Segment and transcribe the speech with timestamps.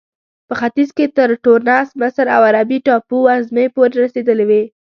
[0.47, 4.63] په ختیځ کې تر ټونس، مصر او عربي ټاپو وزمې پورې رسېدلې وې.